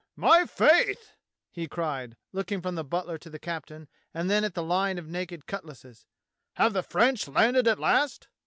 [0.27, 1.13] "My faith!"
[1.51, 5.07] he cried, looking from the butler to the captain, and then at the line of
[5.07, 6.07] naked cutlasses.
[6.53, 8.27] "Have the French landed at last.